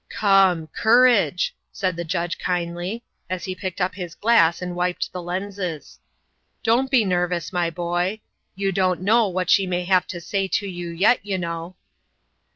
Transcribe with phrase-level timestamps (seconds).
[0.23, 5.21] "Come, courage!" said the Judge kindly, as he picked up his glass and wiped the
[5.21, 5.99] lenses."
[6.63, 8.19] Don't be nervous, my boy.
[8.55, 11.75] You don't know what she may have to say to you yet, you know